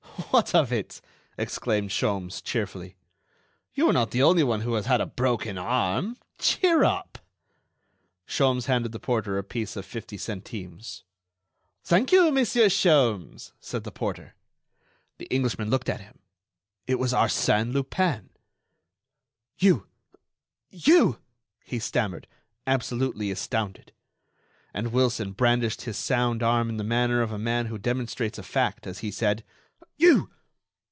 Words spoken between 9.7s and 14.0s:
of fifty centimes. "Thank you, Monsieur Sholmes," said the